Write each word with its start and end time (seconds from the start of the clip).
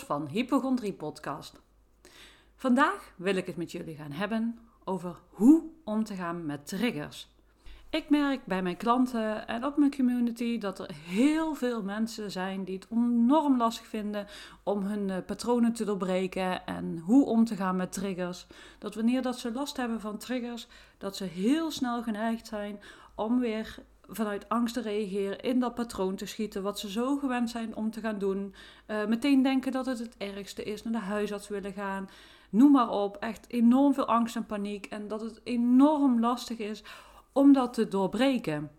Van 0.00 0.26
Hypochondrie 0.26 0.92
podcast. 0.92 1.60
Vandaag 2.56 3.12
wil 3.16 3.36
ik 3.36 3.46
het 3.46 3.56
met 3.56 3.72
jullie 3.72 3.96
gaan 3.96 4.12
hebben 4.12 4.58
over 4.84 5.16
hoe 5.28 5.62
om 5.84 6.04
te 6.04 6.14
gaan 6.14 6.46
met 6.46 6.66
triggers. 6.66 7.28
Ik 7.90 8.10
merk 8.10 8.44
bij 8.44 8.62
mijn 8.62 8.76
klanten 8.76 9.46
en 9.46 9.64
op 9.64 9.76
mijn 9.76 9.94
community 9.96 10.58
dat 10.58 10.78
er 10.78 10.90
heel 10.94 11.54
veel 11.54 11.82
mensen 11.82 12.30
zijn 12.30 12.64
die 12.64 12.74
het 12.74 12.86
enorm 12.90 13.56
lastig 13.56 13.86
vinden 13.86 14.26
om 14.62 14.82
hun 14.82 15.10
eh, 15.10 15.16
patronen 15.26 15.72
te 15.72 15.84
doorbreken 15.84 16.66
en 16.66 16.98
hoe 16.98 17.26
om 17.26 17.44
te 17.44 17.56
gaan 17.56 17.76
met 17.76 17.92
triggers. 17.92 18.46
Dat 18.78 18.94
wanneer 18.94 19.22
dat 19.22 19.38
ze 19.38 19.52
last 19.52 19.76
hebben 19.76 20.00
van 20.00 20.18
triggers, 20.18 20.66
dat 20.98 21.16
ze 21.16 21.24
heel 21.24 21.70
snel 21.70 22.02
geneigd 22.02 22.46
zijn 22.46 22.80
om 23.14 23.40
weer 23.40 23.78
vanuit 24.08 24.48
angst 24.48 24.74
te 24.74 24.80
reageren, 24.80 25.40
in 25.40 25.60
dat 25.60 25.74
patroon 25.74 26.16
te 26.16 26.26
schieten, 26.26 26.62
wat 26.62 26.78
ze 26.78 26.90
zo 26.90 27.16
gewend 27.16 27.50
zijn 27.50 27.76
om 27.76 27.90
te 27.90 28.00
gaan 28.00 28.18
doen. 28.18 28.54
Uh, 28.86 29.06
meteen 29.06 29.42
denken 29.42 29.72
dat 29.72 29.86
het 29.86 29.98
het 29.98 30.16
ergste 30.16 30.62
is, 30.62 30.82
naar 30.82 30.92
de 30.92 30.98
huisarts 30.98 31.48
willen 31.48 31.72
gaan. 31.72 32.08
Noem 32.50 32.72
maar 32.72 32.90
op, 32.90 33.16
echt 33.16 33.50
enorm 33.50 33.94
veel 33.94 34.06
angst 34.06 34.36
en 34.36 34.46
paniek. 34.46 34.86
En 34.86 35.08
dat 35.08 35.20
het 35.20 35.40
enorm 35.44 36.20
lastig 36.20 36.58
is 36.58 36.84
om 37.32 37.52
dat 37.52 37.74
te 37.74 37.88
doorbreken. 37.88 38.70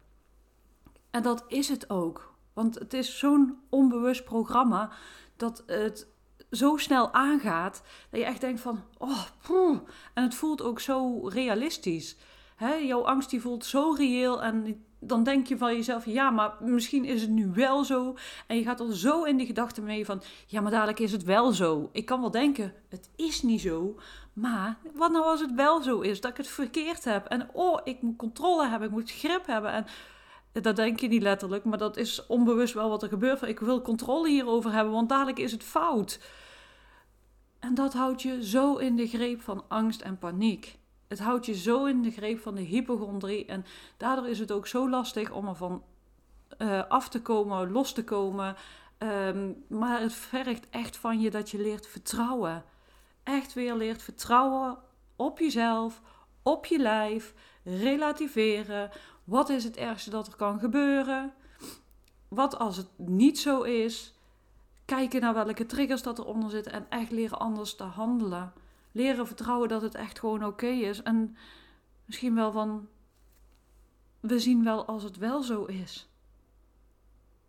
En 1.11 1.23
dat 1.23 1.43
is 1.47 1.69
het 1.69 1.89
ook. 1.89 2.33
Want 2.53 2.79
het 2.79 2.93
is 2.93 3.19
zo'n 3.19 3.59
onbewust 3.69 4.23
programma 4.23 4.91
dat 5.35 5.63
het 5.65 6.07
zo 6.51 6.77
snel 6.77 7.13
aangaat 7.13 7.83
dat 8.09 8.19
je 8.19 8.25
echt 8.25 8.41
denkt 8.41 8.61
van, 8.61 8.83
oh, 8.97 9.23
poeh. 9.47 9.79
en 10.13 10.23
het 10.23 10.35
voelt 10.35 10.61
ook 10.61 10.79
zo 10.79 11.27
realistisch. 11.27 12.17
He, 12.55 12.73
jouw 12.73 13.05
angst 13.05 13.29
die 13.29 13.41
voelt 13.41 13.65
zo 13.65 13.93
reëel 13.97 14.43
en 14.43 14.85
dan 15.07 15.23
denk 15.23 15.47
je 15.47 15.57
van 15.57 15.75
jezelf, 15.75 16.05
ja, 16.05 16.29
maar 16.29 16.53
misschien 16.59 17.05
is 17.05 17.21
het 17.21 17.29
nu 17.29 17.51
wel 17.53 17.83
zo. 17.83 18.15
En 18.47 18.57
je 18.57 18.63
gaat 18.63 18.79
al 18.79 18.91
zo 18.91 19.23
in 19.23 19.37
die 19.37 19.45
gedachte 19.45 19.81
mee 19.81 20.05
van, 20.05 20.21
ja, 20.47 20.61
maar 20.61 20.71
dadelijk 20.71 20.99
is 20.99 21.11
het 21.11 21.23
wel 21.23 21.51
zo. 21.51 21.89
Ik 21.91 22.05
kan 22.05 22.21
wel 22.21 22.31
denken, 22.31 22.73
het 22.89 23.09
is 23.15 23.41
niet 23.41 23.61
zo. 23.61 23.95
Maar 24.33 24.77
wat 24.93 25.11
nou 25.11 25.25
als 25.25 25.41
het 25.41 25.53
wel 25.53 25.81
zo 25.81 25.99
is, 25.99 26.21
dat 26.21 26.31
ik 26.31 26.37
het 26.37 26.47
verkeerd 26.47 27.03
heb. 27.03 27.25
En 27.25 27.49
oh, 27.53 27.79
ik 27.83 28.01
moet 28.01 28.17
controle 28.17 28.67
hebben, 28.67 28.87
ik 28.87 28.93
moet 28.93 29.11
grip 29.11 29.45
hebben. 29.45 29.71
En 29.71 29.85
dat 30.61 30.75
denk 30.75 30.99
je 30.99 31.07
niet 31.07 31.21
letterlijk, 31.21 31.63
maar 31.63 31.77
dat 31.77 31.97
is 31.97 32.25
onbewust 32.25 32.73
wel 32.73 32.89
wat 32.89 33.03
er 33.03 33.09
gebeurt. 33.09 33.41
Ik 33.41 33.59
wil 33.59 33.81
controle 33.81 34.29
hierover 34.29 34.71
hebben, 34.71 34.93
want 34.93 35.09
dadelijk 35.09 35.39
is 35.39 35.51
het 35.51 35.63
fout. 35.63 36.19
En 37.59 37.73
dat 37.73 37.93
houdt 37.93 38.21
je 38.21 38.45
zo 38.45 38.75
in 38.75 38.95
de 38.95 39.07
greep 39.07 39.41
van 39.41 39.63
angst 39.67 40.01
en 40.01 40.17
paniek. 40.17 40.77
Het 41.13 41.21
houdt 41.21 41.45
je 41.45 41.55
zo 41.55 41.85
in 41.85 42.01
de 42.01 42.11
greep 42.11 42.39
van 42.39 42.55
de 42.55 42.61
hypochondrie. 42.61 43.45
En 43.45 43.65
daardoor 43.97 44.27
is 44.27 44.39
het 44.39 44.51
ook 44.51 44.67
zo 44.67 44.89
lastig 44.89 45.31
om 45.31 45.47
ervan 45.47 45.83
uh, 46.57 46.83
af 46.87 47.09
te 47.09 47.21
komen, 47.21 47.71
los 47.71 47.93
te 47.93 48.03
komen. 48.03 48.55
Ehm, 48.97 49.51
maar 49.67 50.01
het 50.01 50.13
vergt 50.13 50.69
echt 50.69 50.97
van 50.97 51.19
je 51.21 51.31
dat 51.31 51.49
je 51.49 51.61
leert 51.61 51.87
vertrouwen. 51.87 52.63
Echt 53.23 53.53
weer 53.53 53.75
leert 53.75 54.01
vertrouwen 54.01 54.77
op 55.15 55.39
jezelf, 55.39 56.01
op 56.43 56.65
je 56.65 56.79
lijf, 56.79 57.33
relativeren. 57.63 58.89
Wat 59.23 59.49
is 59.49 59.63
het 59.63 59.77
ergste 59.77 60.09
dat 60.09 60.27
er 60.27 60.35
kan 60.35 60.59
gebeuren? 60.59 61.33
Wat 62.27 62.57
als 62.57 62.77
het 62.77 62.89
niet 62.97 63.39
zo 63.39 63.61
is? 63.61 64.13
Kijken 64.85 65.21
naar 65.21 65.33
welke 65.33 65.65
triggers 65.65 66.01
dat 66.01 66.19
eronder 66.19 66.49
zitten 66.49 66.73
en 66.73 66.85
echt 66.89 67.11
leren 67.11 67.39
anders 67.39 67.75
te 67.75 67.83
handelen 67.83 68.53
leren 68.93 69.27
vertrouwen 69.27 69.69
dat 69.69 69.81
het 69.81 69.95
echt 69.95 70.19
gewoon 70.19 70.45
oké 70.45 70.67
is. 70.67 71.03
En 71.03 71.35
misschien 72.05 72.35
wel 72.35 72.51
van, 72.51 72.87
we 74.19 74.39
zien 74.39 74.63
wel 74.63 74.85
als 74.85 75.03
het 75.03 75.17
wel 75.17 75.41
zo 75.41 75.65
is. 75.65 76.09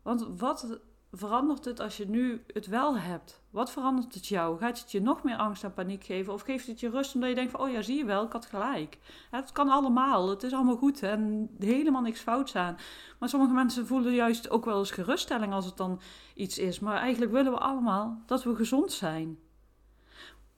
Want 0.02 0.26
wat 0.38 0.80
verandert 1.12 1.64
het 1.64 1.80
als 1.80 1.96
je 1.96 2.08
nu 2.08 2.44
het 2.46 2.66
wel 2.66 2.98
hebt? 2.98 3.42
Wat 3.50 3.70
verandert 3.70 4.14
het 4.14 4.26
jou? 4.26 4.58
Gaat 4.58 4.80
het 4.80 4.92
je 4.92 5.00
nog 5.02 5.22
meer 5.22 5.36
angst 5.36 5.64
en 5.64 5.74
paniek 5.74 6.04
geven? 6.04 6.32
Of 6.32 6.42
geeft 6.42 6.66
het 6.66 6.80
je 6.80 6.90
rust 6.90 7.14
omdat 7.14 7.28
je 7.28 7.34
denkt 7.34 7.50
van, 7.50 7.60
oh 7.60 7.70
ja, 7.70 7.82
zie 7.82 7.96
je 7.96 8.04
wel, 8.04 8.24
ik 8.24 8.32
had 8.32 8.46
gelijk. 8.46 8.98
Het 9.30 9.52
kan 9.52 9.68
allemaal, 9.68 10.28
het 10.28 10.42
is 10.42 10.52
allemaal 10.52 10.76
goed 10.76 11.02
en 11.02 11.50
helemaal 11.58 12.02
niks 12.02 12.20
fouts 12.20 12.56
aan. 12.56 12.76
Maar 13.18 13.28
sommige 13.28 13.52
mensen 13.52 13.86
voelen 13.86 14.14
juist 14.14 14.50
ook 14.50 14.64
wel 14.64 14.78
eens 14.78 14.90
geruststelling 14.90 15.52
als 15.52 15.64
het 15.64 15.76
dan 15.76 16.00
iets 16.34 16.58
is. 16.58 16.80
Maar 16.80 16.96
eigenlijk 16.96 17.32
willen 17.32 17.52
we 17.52 17.58
allemaal 17.58 18.22
dat 18.26 18.42
we 18.42 18.54
gezond 18.54 18.92
zijn. 18.92 19.38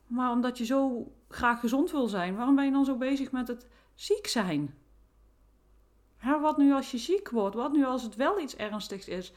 Maar 0.06 0.30
omdat 0.30 0.58
je 0.58 0.64
zo 0.64 1.12
graag 1.28 1.60
gezond 1.60 1.90
wil 1.90 2.06
zijn, 2.06 2.36
waarom 2.36 2.54
ben 2.54 2.64
je 2.64 2.70
dan 2.70 2.84
zo 2.84 2.96
bezig 2.96 3.32
met 3.32 3.48
het 3.48 3.66
ziek 3.94 4.26
zijn? 4.26 4.74
wat 6.40 6.56
nu 6.56 6.72
als 6.72 6.90
je 6.90 6.98
ziek 6.98 7.30
wordt? 7.30 7.56
Wat 7.56 7.72
nu 7.72 7.84
als 7.84 8.02
het 8.02 8.16
wel 8.16 8.40
iets 8.40 8.56
ernstigs 8.56 9.08
is? 9.08 9.32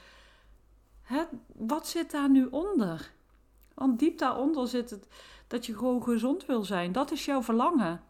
wat 1.56 1.88
zit 1.88 2.12
daar 2.12 2.30
nu 2.30 2.46
onder? 2.46 3.12
Want 3.74 4.00
diep 4.00 4.18
daaronder 4.18 4.68
zit 4.68 4.90
het 4.90 5.08
dat 5.48 5.66
je 5.66 5.78
gewoon 5.78 6.04
gezond 6.04 6.46
wil 6.46 6.64
zijn. 6.64 6.92
Dat 6.92 7.12
is 7.12 7.26
jouw 7.26 7.44
verlangen. 7.44 8.02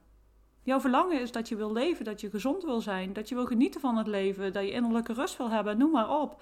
Jouw 0.64 0.80
verlangen 0.80 1.22
is 1.22 1.32
dat 1.32 1.50
je 1.50 1.56
wil 1.56 1.72
leven, 1.72 2.06
dat 2.06 2.22
je 2.22 2.30
gezond 2.30 2.64
wil 2.64 2.82
zijn, 2.82 3.14
dat 3.14 3.30
je 3.30 3.36
wil 3.36 3.46
genieten 3.46 3.82
van 3.82 3.98
het 3.98 4.08
leven, 4.08 4.54
dat 4.54 4.64
je 4.64 4.72
innerlijke 4.72 5.14
rust 5.14 5.38
wil 5.38 5.50
hebben, 5.50 5.78
noem 5.78 5.92
maar 5.92 6.20
op 6.22 6.42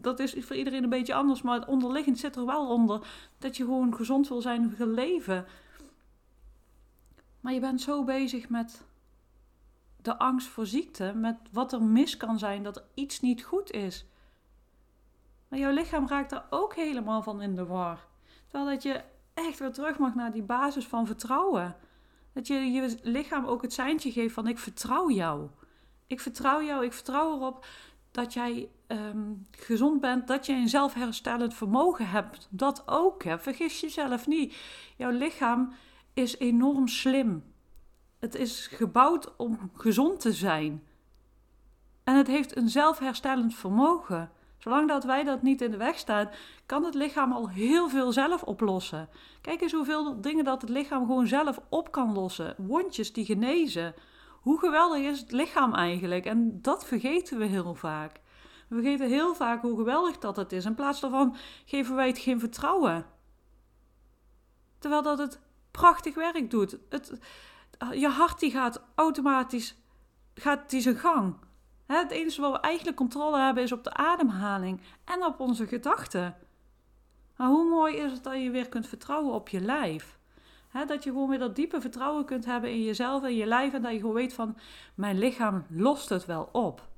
dat 0.00 0.18
is 0.18 0.34
voor 0.38 0.56
iedereen 0.56 0.82
een 0.82 0.88
beetje 0.88 1.14
anders, 1.14 1.42
maar 1.42 1.58
het 1.58 1.68
onderliggend 1.68 2.18
zit 2.18 2.36
er 2.36 2.46
wel 2.46 2.68
onder 2.68 3.06
dat 3.38 3.56
je 3.56 3.64
gewoon 3.64 3.94
gezond 3.94 4.28
wil 4.28 4.40
zijn, 4.40 4.76
wil 4.76 4.86
leven. 4.86 5.46
Maar 7.40 7.52
je 7.52 7.60
bent 7.60 7.80
zo 7.80 8.04
bezig 8.04 8.48
met 8.48 8.84
de 10.02 10.18
angst 10.18 10.48
voor 10.48 10.66
ziekte, 10.66 11.12
met 11.14 11.36
wat 11.52 11.72
er 11.72 11.82
mis 11.82 12.16
kan 12.16 12.38
zijn, 12.38 12.62
dat 12.62 12.76
er 12.76 12.84
iets 12.94 13.20
niet 13.20 13.44
goed 13.44 13.70
is. 13.70 14.06
Maar 15.48 15.58
jouw 15.58 15.72
lichaam 15.72 16.08
raakt 16.08 16.30
daar 16.30 16.46
ook 16.50 16.74
helemaal 16.74 17.22
van 17.22 17.42
in 17.42 17.54
de 17.54 17.66
war. 17.66 18.06
Terwijl 18.46 18.70
dat 18.70 18.82
je 18.82 19.02
echt 19.34 19.58
weer 19.58 19.72
terug 19.72 19.98
mag 19.98 20.14
naar 20.14 20.32
die 20.32 20.42
basis 20.42 20.86
van 20.86 21.06
vertrouwen. 21.06 21.76
Dat 22.32 22.46
je 22.46 22.54
je 22.54 22.98
lichaam 23.02 23.44
ook 23.44 23.62
het 23.62 23.72
seintje 23.72 24.12
geeft 24.12 24.34
van 24.34 24.46
ik 24.48 24.58
vertrouw 24.58 25.10
jou. 25.10 25.48
Ik 26.06 26.20
vertrouw 26.20 26.62
jou, 26.62 26.84
ik 26.84 26.92
vertrouw 26.92 27.34
erop 27.34 27.66
dat 28.18 28.32
jij 28.32 28.68
ehm, 28.86 29.32
gezond 29.50 30.00
bent, 30.00 30.26
dat 30.26 30.46
je 30.46 30.52
een 30.52 30.68
zelfherstellend 30.68 31.54
vermogen 31.54 32.08
hebt. 32.08 32.48
Dat 32.50 32.82
ook, 32.86 33.22
vergis 33.38 33.80
jezelf 33.80 34.26
niet. 34.26 34.56
Jouw 34.96 35.10
lichaam 35.10 35.72
is 36.14 36.38
enorm 36.38 36.88
slim. 36.88 37.44
Het 38.18 38.34
is 38.34 38.66
gebouwd 38.66 39.36
om 39.36 39.70
gezond 39.74 40.20
te 40.20 40.32
zijn. 40.32 40.82
En 42.04 42.16
het 42.16 42.26
heeft 42.26 42.56
een 42.56 42.68
zelfherstellend 42.68 43.54
vermogen. 43.54 44.30
Zolang 44.58 44.88
dat 44.88 45.04
wij 45.04 45.24
dat 45.24 45.42
niet 45.42 45.60
in 45.60 45.70
de 45.70 45.76
weg 45.76 45.98
staan, 45.98 46.30
kan 46.66 46.84
het 46.84 46.94
lichaam 46.94 47.32
al 47.32 47.48
heel 47.48 47.88
veel 47.88 48.12
zelf 48.12 48.42
oplossen. 48.42 49.08
Kijk 49.40 49.60
eens 49.60 49.72
hoeveel 49.72 50.20
dingen 50.20 50.44
dat 50.44 50.60
het 50.60 50.70
lichaam 50.70 51.06
gewoon 51.06 51.26
zelf 51.26 51.60
op 51.68 51.92
kan 51.92 52.12
lossen. 52.12 52.54
Wondjes 52.56 53.12
die 53.12 53.24
genezen. 53.24 53.94
Hoe 54.48 54.58
geweldig 54.58 55.02
is 55.02 55.20
het 55.20 55.32
lichaam 55.32 55.74
eigenlijk? 55.74 56.24
En 56.24 56.62
dat 56.62 56.86
vergeten 56.86 57.38
we 57.38 57.44
heel 57.44 57.74
vaak. 57.74 58.20
We 58.68 58.74
vergeten 58.74 59.08
heel 59.08 59.34
vaak 59.34 59.62
hoe 59.62 59.76
geweldig 59.76 60.18
dat 60.18 60.36
het 60.36 60.52
is. 60.52 60.64
In 60.64 60.74
plaats 60.74 61.00
daarvan 61.00 61.36
geven 61.64 61.94
wij 61.94 62.06
het 62.06 62.18
geen 62.18 62.40
vertrouwen. 62.40 63.06
Terwijl 64.78 65.02
dat 65.02 65.18
het 65.18 65.40
prachtig 65.70 66.14
werk 66.14 66.50
doet. 66.50 66.78
Het, 66.88 67.18
je 67.92 68.08
hart 68.08 68.40
die 68.40 68.50
gaat 68.50 68.82
automatisch 68.94 69.76
gaat 70.34 70.70
die 70.70 70.80
zijn 70.80 70.96
gang. 70.96 71.36
Het 71.86 72.10
enige 72.10 72.40
wat 72.40 72.52
we 72.52 72.60
eigenlijk 72.60 72.96
controle 72.96 73.38
hebben 73.38 73.62
is 73.62 73.72
op 73.72 73.84
de 73.84 73.94
ademhaling 73.94 74.80
en 75.04 75.24
op 75.24 75.40
onze 75.40 75.66
gedachten. 75.66 76.36
Maar 77.36 77.48
hoe 77.48 77.68
mooi 77.70 77.96
is 77.96 78.12
het 78.12 78.24
dat 78.24 78.42
je 78.42 78.50
weer 78.50 78.68
kunt 78.68 78.86
vertrouwen 78.86 79.34
op 79.34 79.48
je 79.48 79.60
lijf? 79.60 80.17
Dat 80.86 81.04
je 81.04 81.10
gewoon 81.10 81.28
weer 81.28 81.38
dat 81.38 81.56
diepe 81.56 81.80
vertrouwen 81.80 82.24
kunt 82.24 82.44
hebben 82.44 82.70
in 82.70 82.82
jezelf 82.82 83.22
en 83.22 83.34
je 83.34 83.46
lijf. 83.46 83.72
En 83.72 83.82
dat 83.82 83.92
je 83.92 83.98
gewoon 83.98 84.14
weet 84.14 84.32
van, 84.32 84.56
mijn 84.94 85.18
lichaam 85.18 85.64
lost 85.68 86.08
het 86.08 86.26
wel 86.26 86.48
op. 86.52 86.88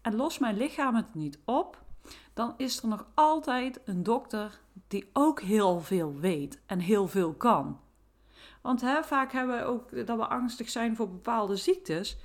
En 0.00 0.16
lost 0.16 0.40
mijn 0.40 0.56
lichaam 0.56 0.94
het 0.94 1.14
niet 1.14 1.38
op, 1.44 1.82
dan 2.34 2.54
is 2.56 2.82
er 2.82 2.88
nog 2.88 3.06
altijd 3.14 3.80
een 3.84 4.02
dokter 4.02 4.60
die 4.88 5.10
ook 5.12 5.40
heel 5.40 5.80
veel 5.80 6.14
weet 6.18 6.60
en 6.66 6.78
heel 6.78 7.08
veel 7.08 7.32
kan. 7.32 7.80
Want 8.60 8.82
vaak 9.02 9.32
hebben 9.32 9.56
we 9.56 9.64
ook 9.64 10.06
dat 10.06 10.16
we 10.16 10.26
angstig 10.26 10.68
zijn 10.68 10.96
voor 10.96 11.08
bepaalde 11.08 11.56
ziektes. 11.56 12.16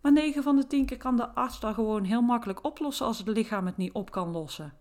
Maar 0.00 0.12
9 0.12 0.42
van 0.42 0.56
de 0.56 0.66
10 0.66 0.86
keer 0.86 0.96
kan 0.96 1.16
de 1.16 1.28
arts 1.34 1.60
dat 1.60 1.74
gewoon 1.74 2.04
heel 2.04 2.22
makkelijk 2.22 2.64
oplossen 2.64 3.06
als 3.06 3.18
het 3.18 3.28
lichaam 3.28 3.66
het 3.66 3.76
niet 3.76 3.92
op 3.92 4.10
kan 4.10 4.30
lossen. 4.30 4.72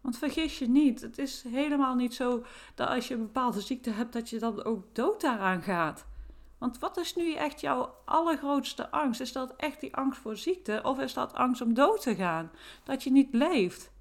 Want 0.00 0.18
vergis 0.18 0.58
je 0.58 0.68
niet, 0.68 1.00
het 1.00 1.18
is 1.18 1.42
helemaal 1.42 1.94
niet 1.94 2.14
zo 2.14 2.44
dat 2.74 2.88
als 2.88 3.08
je 3.08 3.14
een 3.14 3.20
bepaalde 3.20 3.60
ziekte 3.60 3.90
hebt, 3.90 4.12
dat 4.12 4.30
je 4.30 4.38
dan 4.38 4.64
ook 4.64 4.94
dood 4.94 5.20
daaraan 5.20 5.62
gaat. 5.62 6.06
Want 6.58 6.78
wat 6.78 6.96
is 6.96 7.14
nu 7.14 7.34
echt 7.34 7.60
jouw 7.60 7.94
allergrootste 8.04 8.90
angst? 8.90 9.20
Is 9.20 9.32
dat 9.32 9.56
echt 9.56 9.80
die 9.80 9.96
angst 9.96 10.20
voor 10.20 10.36
ziekte 10.36 10.80
of 10.84 10.98
is 10.98 11.14
dat 11.14 11.34
angst 11.34 11.60
om 11.60 11.74
dood 11.74 12.02
te 12.02 12.14
gaan? 12.14 12.50
Dat 12.84 13.02
je 13.02 13.10
niet 13.10 13.34
leeft? 13.34 13.92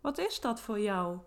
Wat 0.00 0.18
is 0.18 0.40
dat 0.40 0.60
voor 0.60 0.80
jou? 0.80 1.18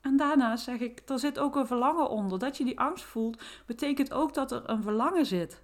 En 0.00 0.16
daarna 0.16 0.56
zeg 0.56 0.80
ik, 0.80 1.02
er 1.06 1.18
zit 1.18 1.38
ook 1.38 1.56
een 1.56 1.66
verlangen 1.66 2.10
onder. 2.10 2.38
Dat 2.38 2.56
je 2.56 2.64
die 2.64 2.80
angst 2.80 3.04
voelt, 3.04 3.42
betekent 3.66 4.12
ook 4.12 4.34
dat 4.34 4.52
er 4.52 4.68
een 4.68 4.82
verlangen 4.82 5.26
zit 5.26 5.62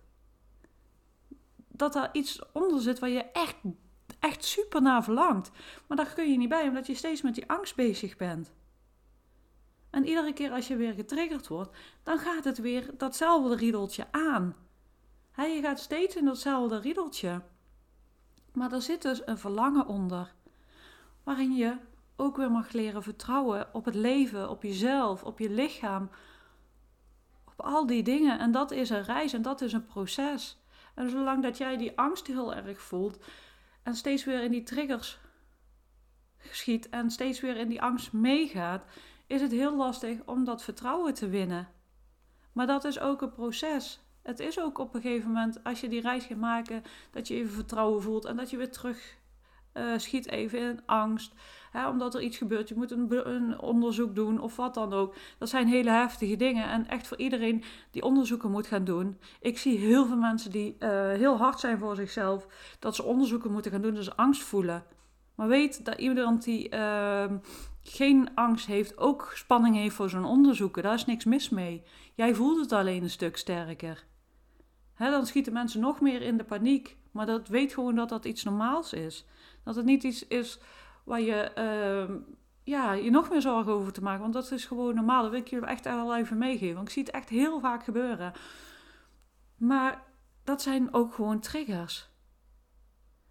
dat 1.76 1.94
er 1.94 2.08
iets 2.12 2.40
onder 2.52 2.80
zit 2.80 2.98
waar 2.98 3.10
je 3.10 3.22
echt, 3.22 3.56
echt 4.24 4.44
super 4.44 4.82
naar 4.82 5.04
verlangt. 5.04 5.50
Maar 5.86 5.96
daar 5.96 6.14
kun 6.14 6.30
je 6.30 6.36
niet 6.36 6.48
bij, 6.48 6.68
omdat 6.68 6.86
je 6.86 6.94
steeds 6.94 7.22
met 7.22 7.34
die 7.34 7.48
angst 7.48 7.76
bezig 7.76 8.16
bent. 8.16 8.52
En 9.90 10.06
iedere 10.06 10.32
keer 10.32 10.50
als 10.50 10.68
je 10.68 10.76
weer 10.76 10.92
getriggerd 10.92 11.48
wordt, 11.48 11.76
dan 12.02 12.18
gaat 12.18 12.44
het 12.44 12.58
weer 12.58 12.90
datzelfde 12.96 13.56
riedeltje 13.56 14.06
aan. 14.10 14.56
je 15.36 15.58
gaat 15.62 15.80
steeds 15.80 16.16
in 16.16 16.24
datzelfde 16.24 16.80
riedeltje. 16.80 17.42
Maar 18.52 18.72
er 18.72 18.82
zit 18.82 19.02
dus 19.02 19.26
een 19.26 19.38
verlangen 19.38 19.86
onder, 19.86 20.34
waarin 21.22 21.54
je 21.54 21.76
ook 22.16 22.36
weer 22.36 22.50
mag 22.50 22.72
leren 22.72 23.02
vertrouwen 23.02 23.74
op 23.74 23.84
het 23.84 23.94
leven, 23.94 24.50
op 24.50 24.62
jezelf, 24.62 25.24
op 25.24 25.38
je 25.38 25.50
lichaam, 25.50 26.10
op 27.44 27.60
al 27.60 27.86
die 27.86 28.02
dingen. 28.02 28.38
En 28.38 28.52
dat 28.52 28.70
is 28.70 28.90
een 28.90 29.04
reis 29.04 29.32
en 29.32 29.42
dat 29.42 29.60
is 29.60 29.72
een 29.72 29.86
proces. 29.86 30.58
En 30.94 31.10
zolang 31.10 31.42
dat 31.42 31.58
jij 31.58 31.76
die 31.76 31.98
angst 31.98 32.26
heel 32.26 32.54
erg 32.54 32.80
voelt 32.80 33.18
en 33.84 33.94
steeds 33.94 34.24
weer 34.24 34.42
in 34.42 34.50
die 34.50 34.62
triggers 34.62 35.18
schiet 36.50 36.88
en 36.88 37.10
steeds 37.10 37.40
weer 37.40 37.56
in 37.56 37.68
die 37.68 37.82
angst 37.82 38.12
meegaat, 38.12 38.84
is 39.26 39.40
het 39.40 39.50
heel 39.50 39.76
lastig 39.76 40.18
om 40.24 40.44
dat 40.44 40.62
vertrouwen 40.62 41.14
te 41.14 41.28
winnen. 41.28 41.68
Maar 42.52 42.66
dat 42.66 42.84
is 42.84 42.98
ook 42.98 43.22
een 43.22 43.32
proces. 43.32 44.00
Het 44.22 44.40
is 44.40 44.60
ook 44.60 44.78
op 44.78 44.94
een 44.94 45.00
gegeven 45.00 45.28
moment, 45.28 45.64
als 45.64 45.80
je 45.80 45.88
die 45.88 46.00
reis 46.00 46.24
gaat 46.24 46.38
maken, 46.38 46.82
dat 47.10 47.28
je 47.28 47.34
even 47.34 47.52
vertrouwen 47.52 48.02
voelt 48.02 48.24
en 48.24 48.36
dat 48.36 48.50
je 48.50 48.56
weer 48.56 48.70
terug 48.70 49.16
uh, 49.74 49.98
schiet 49.98 50.28
even 50.28 50.58
in 50.58 50.86
angst. 50.86 51.34
Hè, 51.74 51.88
omdat 51.88 52.14
er 52.14 52.20
iets 52.20 52.36
gebeurt, 52.36 52.68
je 52.68 52.74
moet 52.74 52.90
een, 52.90 53.60
onderzoek 53.60 54.14
doen 54.14 54.40
of 54.40 54.56
wat 54.56 54.74
dan 54.74 54.92
ook. 54.92 55.14
Dat 55.38 55.48
zijn 55.48 55.68
hele 55.68 55.90
heftige 55.90 56.36
dingen. 56.36 56.68
En 56.68 56.88
echt 56.88 57.06
voor 57.06 57.16
iedereen 57.16 57.64
die 57.90 58.02
onderzoeken 58.02 58.50
moet 58.50 58.66
gaan 58.66 58.84
doen. 58.84 59.18
Ik 59.40 59.58
zie 59.58 59.78
heel 59.78 60.06
veel 60.06 60.16
mensen 60.16 60.50
die 60.50 60.76
uh, 60.78 60.88
heel 61.12 61.36
hard 61.36 61.60
zijn 61.60 61.78
voor 61.78 61.96
zichzelf. 61.96 62.46
Dat 62.78 62.94
ze 62.94 63.02
onderzoeken 63.02 63.52
moeten 63.52 63.70
gaan 63.70 63.82
doen, 63.82 63.94
dat 63.94 64.04
ze 64.04 64.16
angst 64.16 64.42
voelen. 64.42 64.84
Maar 65.34 65.48
weet 65.48 65.84
dat 65.84 65.98
iemand 65.98 66.44
die 66.44 66.74
uh, 66.74 67.24
geen 67.82 68.28
angst 68.34 68.66
heeft, 68.66 68.98
ook 68.98 69.32
spanning 69.34 69.76
heeft 69.76 69.94
voor 69.94 70.10
zo'n 70.10 70.24
onderzoeken. 70.24 70.82
Daar 70.82 70.94
is 70.94 71.06
niks 71.06 71.24
mis 71.24 71.48
mee. 71.48 71.82
Jij 72.14 72.34
voelt 72.34 72.60
het 72.60 72.72
alleen 72.72 73.02
een 73.02 73.10
stuk 73.10 73.36
sterker. 73.36 74.04
Hè, 74.94 75.10
dan 75.10 75.26
schieten 75.26 75.52
mensen 75.52 75.80
nog 75.80 76.00
meer 76.00 76.22
in 76.22 76.36
de 76.36 76.44
paniek. 76.44 76.96
Maar 77.10 77.26
dat 77.26 77.48
weet 77.48 77.74
gewoon 77.74 77.94
dat 77.94 78.08
dat 78.08 78.24
iets 78.24 78.44
normaals 78.44 78.92
is. 78.92 79.26
Dat 79.64 79.76
het 79.76 79.84
niet 79.84 80.02
iets 80.02 80.26
is 80.26 80.58
waar 81.04 81.20
je 81.20 81.52
uh, 81.58 82.16
ja, 82.62 82.92
je 82.92 83.10
nog 83.10 83.30
meer 83.30 83.40
zorgen 83.40 83.72
over 83.72 83.92
te 83.92 84.02
maken. 84.02 84.20
Want 84.20 84.32
dat 84.32 84.50
is 84.50 84.64
gewoon 84.64 84.94
normaal. 84.94 85.22
Dat 85.22 85.30
wil 85.30 85.40
ik 85.40 85.48
je 85.48 85.60
echt 85.60 85.84
wel 85.84 86.16
even 86.16 86.38
meegeven. 86.38 86.74
Want 86.74 86.88
ik 86.88 86.94
zie 86.94 87.02
het 87.02 87.12
echt 87.12 87.28
heel 87.28 87.60
vaak 87.60 87.84
gebeuren. 87.84 88.32
Maar 89.56 90.02
dat 90.44 90.62
zijn 90.62 90.94
ook 90.94 91.14
gewoon 91.14 91.40
triggers. 91.40 92.12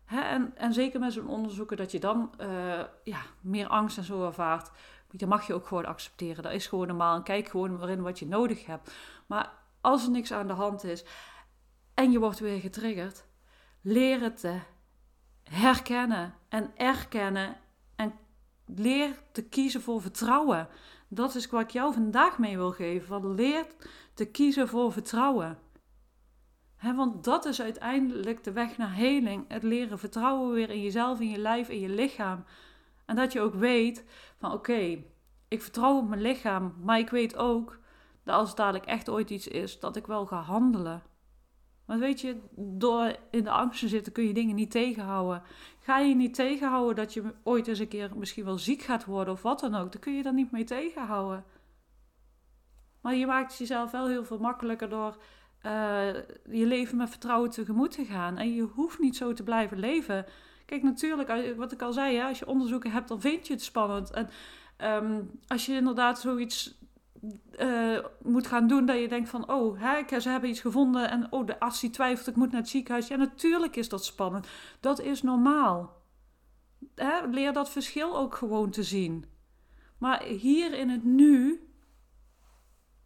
Hè? 0.05 0.21
En, 0.21 0.57
en 0.57 0.73
zeker 0.73 0.99
met 0.99 1.13
zo'n 1.13 1.27
onderzoeken 1.27 1.77
dat 1.77 1.91
je 1.91 1.99
dan 1.99 2.33
uh, 2.41 2.83
ja, 3.03 3.21
meer 3.41 3.67
angst 3.67 3.97
en 3.97 4.03
zo 4.03 4.25
ervaart. 4.25 4.71
Dat 5.07 5.29
mag 5.29 5.47
je 5.47 5.53
ook 5.53 5.67
gewoon 5.67 5.85
accepteren. 5.85 6.43
Dat 6.43 6.51
is 6.51 6.67
gewoon 6.67 6.87
normaal. 6.87 7.15
En 7.15 7.23
kijk 7.23 7.47
gewoon 7.47 7.77
waarin 7.77 8.01
wat 8.01 8.19
je 8.19 8.27
nodig 8.27 8.65
hebt. 8.65 8.93
Maar 9.27 9.53
als 9.81 10.03
er 10.03 10.11
niks 10.11 10.31
aan 10.31 10.47
de 10.47 10.53
hand 10.53 10.83
is 10.83 11.05
en 11.93 12.11
je 12.11 12.19
wordt 12.19 12.39
weer 12.39 12.59
getriggerd, 12.59 13.25
leer 13.81 14.21
het 14.21 14.39
te 14.39 14.59
herkennen 15.43 16.33
en 16.49 16.71
erkennen 16.75 17.47
en 17.47 17.62
leer 18.65 19.19
te 19.31 19.43
kiezen 19.43 19.81
voor 19.81 20.01
vertrouwen. 20.01 20.67
Dat 21.07 21.35
is 21.35 21.49
wat 21.49 21.61
ik 21.61 21.69
jou 21.69 21.93
vandaag 21.93 22.37
mee 22.37 22.57
wil 22.57 22.71
geven. 22.71 23.07
Van 23.07 23.33
leer 23.33 23.65
te 24.13 24.25
kiezen 24.25 24.67
voor 24.67 24.91
vertrouwen. 24.91 25.59
want 26.81 27.23
dat 27.23 27.45
is 27.45 27.61
uiteindelijk 27.61 28.43
de 28.43 28.51
weg 28.51 28.77
naar 28.77 28.95
heling. 28.95 29.45
Het 29.47 29.63
leren 29.63 29.99
vertrouwen 29.99 30.53
weer 30.53 30.69
in 30.69 30.81
jezelf, 30.81 31.19
in 31.19 31.29
je 31.29 31.37
lijf, 31.37 31.69
in 31.69 31.79
je 31.79 31.89
lichaam. 31.89 32.43
En 33.05 33.15
dat 33.15 33.31
je 33.31 33.41
ook 33.41 33.53
weet 33.53 34.05
van 34.37 34.51
oké, 34.51 35.03
ik 35.47 35.61
vertrouw 35.61 35.97
op 35.97 36.07
mijn 36.07 36.21
lichaam, 36.21 36.75
maar 36.83 36.99
ik 36.99 37.09
weet 37.09 37.35
ook 37.35 37.79
dat 38.23 38.35
als 38.35 38.47
het 38.47 38.57
dadelijk 38.57 38.85
echt 38.85 39.09
ooit 39.09 39.29
iets 39.29 39.47
is, 39.47 39.79
dat 39.79 39.95
ik 39.95 40.07
wel 40.07 40.25
ga 40.25 40.41
handelen. 40.41 41.03
Want 41.85 41.99
weet 41.99 42.21
je, 42.21 42.37
door 42.55 43.15
in 43.31 43.43
de 43.43 43.49
angst 43.49 43.79
te 43.79 43.87
zitten 43.87 44.13
kun 44.13 44.27
je 44.27 44.33
dingen 44.33 44.55
niet 44.55 44.71
tegenhouden. 44.71 45.41
Ga 45.79 45.99
je 45.99 46.15
niet 46.15 46.33
tegenhouden 46.33 46.95
dat 46.95 47.13
je 47.13 47.33
ooit 47.43 47.67
eens 47.67 47.79
een 47.79 47.87
keer 47.87 48.11
misschien 48.15 48.45
wel 48.45 48.57
ziek 48.57 48.81
gaat 48.81 49.05
worden 49.05 49.33
of 49.33 49.41
wat 49.41 49.59
dan 49.59 49.75
ook, 49.75 49.91
dan 49.91 50.01
kun 50.01 50.13
je 50.13 50.23
daar 50.23 50.33
niet 50.33 50.51
mee 50.51 50.63
tegenhouden. 50.63 51.45
Maar 53.01 53.15
je 53.15 53.25
maakt 53.25 53.57
jezelf 53.57 53.91
wel 53.91 54.07
heel 54.07 54.25
veel 54.25 54.39
makkelijker 54.39 54.89
door 54.89 55.17
uh, 55.65 56.13
je 56.49 56.65
leven 56.65 56.97
met 56.97 57.09
vertrouwen 57.09 57.49
tegemoet 57.49 57.91
te 57.91 58.05
gaan. 58.05 58.37
En 58.37 58.53
je 58.53 58.61
hoeft 58.61 58.99
niet 58.99 59.15
zo 59.15 59.33
te 59.33 59.43
blijven 59.43 59.79
leven. 59.79 60.25
Kijk, 60.65 60.83
natuurlijk, 60.83 61.55
wat 61.57 61.71
ik 61.71 61.81
al 61.81 61.93
zei, 61.93 62.21
als 62.21 62.39
je 62.39 62.47
onderzoeken 62.47 62.91
hebt, 62.91 63.07
dan 63.07 63.21
vind 63.21 63.47
je 63.47 63.53
het 63.53 63.63
spannend. 63.63 64.11
En 64.11 64.29
um, 65.03 65.39
als 65.47 65.65
je 65.65 65.73
inderdaad 65.73 66.19
zoiets 66.19 66.77
uh, 67.59 67.99
moet 68.21 68.47
gaan 68.47 68.67
doen 68.67 68.85
dat 68.85 68.99
je 68.99 69.07
denkt 69.07 69.29
van, 69.29 69.51
oh, 69.51 69.81
hè, 69.81 70.19
ze 70.19 70.29
hebben 70.29 70.49
iets 70.49 70.59
gevonden 70.59 71.09
en 71.09 71.31
oh, 71.31 71.45
de 71.45 71.59
arts 71.59 71.79
die 71.79 71.89
twijfelt, 71.89 72.27
ik 72.27 72.35
moet 72.35 72.51
naar 72.51 72.61
het 72.61 72.69
ziekenhuis. 72.69 73.07
Ja, 73.07 73.15
natuurlijk 73.15 73.75
is 73.75 73.89
dat 73.89 74.05
spannend. 74.05 74.47
Dat 74.79 75.01
is 75.01 75.21
normaal. 75.21 76.01
Hè, 76.95 77.27
leer 77.27 77.53
dat 77.53 77.69
verschil 77.69 78.17
ook 78.17 78.35
gewoon 78.35 78.69
te 78.69 78.83
zien. 78.83 79.25
Maar 79.97 80.23
hier 80.23 80.73
in 80.73 80.89
het 80.89 81.03
nu, 81.03 81.67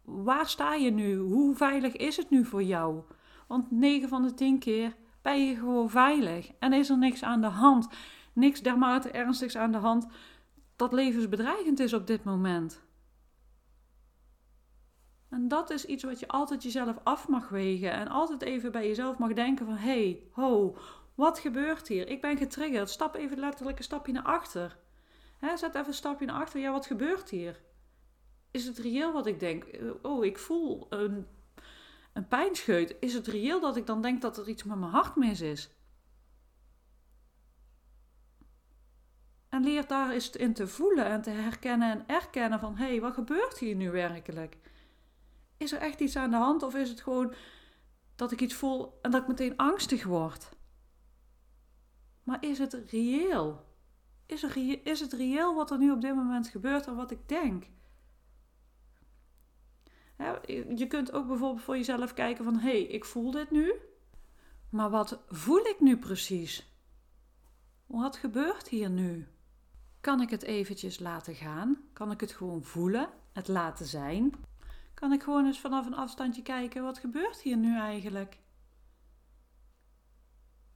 waar 0.04 0.48
sta 0.48 0.74
je 0.74 0.90
nu? 0.90 1.16
Hoe 1.16 1.54
veilig 1.54 1.96
is 1.96 2.16
het 2.16 2.30
nu 2.30 2.44
voor 2.44 2.62
jou? 2.62 3.02
Want 3.46 3.70
9 3.70 4.08
van 4.08 4.22
de 4.22 4.34
10 4.34 4.58
keer 4.58 4.96
ben 5.22 5.46
je 5.46 5.54
gewoon 5.54 5.90
veilig 5.90 6.50
en 6.58 6.72
is 6.72 6.90
er 6.90 6.98
niks 6.98 7.22
aan 7.22 7.40
de 7.40 7.46
hand. 7.46 7.88
Niks 8.32 8.62
dermate 8.62 9.10
ernstigs 9.10 9.56
aan 9.56 9.72
de 9.72 9.78
hand 9.78 10.06
dat 10.76 10.92
levensbedreigend 10.92 11.80
is 11.80 11.92
op 11.92 12.06
dit 12.06 12.24
moment. 12.24 12.87
Dat 15.48 15.70
is 15.70 15.84
iets 15.84 16.02
wat 16.02 16.20
je 16.20 16.28
altijd 16.28 16.62
jezelf 16.62 16.96
af 17.02 17.28
mag 17.28 17.48
wegen. 17.48 17.92
En 17.92 18.08
altijd 18.08 18.42
even 18.42 18.72
bij 18.72 18.86
jezelf 18.86 19.18
mag 19.18 19.32
denken 19.32 19.66
van... 19.66 19.74
Hé, 19.74 20.02
hey, 20.02 20.22
ho, 20.32 20.76
wat 21.14 21.38
gebeurt 21.38 21.88
hier? 21.88 22.08
Ik 22.08 22.20
ben 22.20 22.36
getriggerd. 22.36 22.90
Stap 22.90 23.14
even 23.14 23.38
letterlijk 23.38 23.78
een 23.78 23.84
stapje 23.84 24.12
naar 24.12 24.22
achter. 24.22 24.78
zet 25.40 25.74
even 25.74 25.86
een 25.86 25.94
stapje 25.94 26.26
naar 26.26 26.40
achter. 26.40 26.60
Ja, 26.60 26.72
wat 26.72 26.86
gebeurt 26.86 27.30
hier? 27.30 27.60
Is 28.50 28.66
het 28.66 28.78
reëel 28.78 29.12
wat 29.12 29.26
ik 29.26 29.40
denk? 29.40 29.64
Oh, 30.02 30.24
ik 30.24 30.38
voel 30.38 30.86
een, 30.88 31.26
een 32.12 32.28
pijnscheut. 32.28 32.96
Is 33.00 33.14
het 33.14 33.26
reëel 33.26 33.60
dat 33.60 33.76
ik 33.76 33.86
dan 33.86 34.02
denk 34.02 34.20
dat 34.20 34.36
er 34.36 34.48
iets 34.48 34.64
met 34.64 34.78
mijn 34.78 34.90
hart 34.90 35.16
mis 35.16 35.40
is? 35.40 35.70
En 39.48 39.62
leer 39.64 39.86
daar 39.86 40.10
eens 40.10 40.30
in 40.30 40.54
te 40.54 40.66
voelen 40.66 41.04
en 41.04 41.22
te 41.22 41.30
herkennen 41.30 41.90
en 41.90 42.04
erkennen 42.06 42.60
van... 42.60 42.76
Hé, 42.76 42.86
hey, 42.86 43.00
wat 43.00 43.14
gebeurt 43.14 43.58
hier 43.58 43.74
nu 43.74 43.90
werkelijk? 43.90 44.56
Is 45.58 45.72
er 45.72 45.80
echt 45.80 46.00
iets 46.00 46.16
aan 46.16 46.30
de 46.30 46.36
hand 46.36 46.62
of 46.62 46.74
is 46.74 46.88
het 46.88 47.00
gewoon 47.00 47.34
dat 48.16 48.32
ik 48.32 48.40
iets 48.40 48.54
voel 48.54 48.98
en 49.02 49.10
dat 49.10 49.22
ik 49.22 49.28
meteen 49.28 49.56
angstig 49.56 50.04
word? 50.04 50.48
Maar 52.22 52.44
is 52.44 52.58
het 52.58 52.72
reëel? 52.72 53.66
Is, 54.26 54.42
er, 54.42 54.86
is 54.86 55.00
het 55.00 55.12
reëel 55.12 55.54
wat 55.54 55.70
er 55.70 55.78
nu 55.78 55.90
op 55.90 56.00
dit 56.00 56.14
moment 56.14 56.48
gebeurt 56.48 56.86
en 56.86 56.96
wat 56.96 57.10
ik 57.10 57.28
denk? 57.28 57.64
je 60.74 60.86
kunt 60.88 61.12
ook 61.12 61.26
bijvoorbeeld 61.26 61.62
voor 61.62 61.76
jezelf 61.76 62.14
kijken 62.14 62.44
van... 62.44 62.54
hé, 62.58 62.70
hey, 62.70 62.82
ik 62.82 63.04
voel 63.04 63.30
dit 63.30 63.50
nu, 63.50 63.74
maar 64.68 64.90
wat 64.90 65.22
voel 65.28 65.60
ik 65.66 65.80
nu 65.80 65.96
precies? 65.96 66.72
Wat 67.86 68.16
gebeurt 68.16 68.68
hier 68.68 68.90
nu? 68.90 69.26
Kan 70.00 70.20
ik 70.20 70.30
het 70.30 70.42
eventjes 70.42 70.98
laten 70.98 71.34
gaan? 71.34 71.78
Kan 71.92 72.10
ik 72.10 72.20
het 72.20 72.32
gewoon 72.32 72.62
voelen, 72.62 73.08
het 73.32 73.48
laten 73.48 73.86
zijn? 73.86 74.34
Kan 74.98 75.12
ik 75.12 75.22
gewoon 75.22 75.46
eens 75.46 75.60
vanaf 75.60 75.86
een 75.86 75.94
afstandje 75.94 76.42
kijken, 76.42 76.82
wat 76.82 76.98
gebeurt 76.98 77.40
hier 77.40 77.56
nu 77.56 77.78
eigenlijk? 77.78 78.38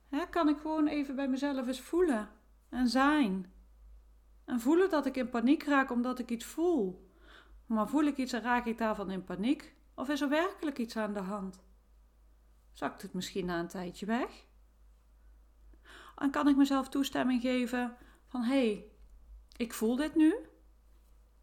Hè, 0.08 0.26
kan 0.26 0.48
ik 0.48 0.58
gewoon 0.58 0.86
even 0.86 1.16
bij 1.16 1.28
mezelf 1.28 1.66
eens 1.66 1.80
voelen 1.80 2.28
en 2.68 2.88
zijn. 2.88 3.52
En 4.44 4.60
voelen 4.60 4.90
dat 4.90 5.06
ik 5.06 5.16
in 5.16 5.30
paniek 5.30 5.62
raak 5.62 5.90
omdat 5.90 6.18
ik 6.18 6.30
iets 6.30 6.44
voel. 6.44 7.10
Maar 7.66 7.88
voel 7.88 8.02
ik 8.02 8.16
iets 8.16 8.32
en 8.32 8.40
raak 8.40 8.66
ik 8.66 8.78
daarvan 8.78 9.10
in 9.10 9.24
paniek? 9.24 9.74
Of 9.94 10.08
is 10.08 10.20
er 10.20 10.28
werkelijk 10.28 10.78
iets 10.78 10.96
aan 10.96 11.12
de 11.12 11.20
hand? 11.20 11.62
Zakt 12.72 13.02
het 13.02 13.12
misschien 13.12 13.46
na 13.46 13.58
een 13.58 13.68
tijdje 13.68 14.06
weg? 14.06 14.46
En 16.16 16.30
kan 16.30 16.48
ik 16.48 16.56
mezelf 16.56 16.88
toestemming 16.88 17.40
geven 17.40 17.96
van 18.26 18.42
hé, 18.42 18.72
hey, 18.72 18.86
ik 19.56 19.72
voel 19.72 19.96
dit 19.96 20.14
nu. 20.14 20.34